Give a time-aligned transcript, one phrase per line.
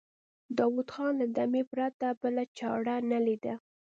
[0.57, 3.53] داوود خان له دمې پرته بله چاره نه ليده.